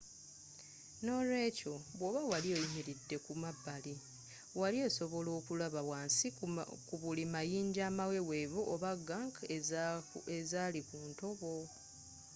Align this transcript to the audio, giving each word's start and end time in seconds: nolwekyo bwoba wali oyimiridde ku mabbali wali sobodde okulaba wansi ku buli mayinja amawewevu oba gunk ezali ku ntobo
nolwekyo 1.05 1.73
bwoba 1.97 2.21
wali 2.31 2.49
oyimiridde 2.57 3.15
ku 3.25 3.31
mabbali 3.43 3.93
wali 4.59 4.77
sobodde 4.97 5.31
okulaba 5.39 5.81
wansi 5.89 6.27
ku 6.87 6.95
buli 7.01 7.23
mayinja 7.33 7.83
amawewevu 7.91 8.59
oba 8.73 8.91
gunk 9.07 9.33
ezali 10.39 10.79
ku 10.89 10.97
ntobo 11.09 11.51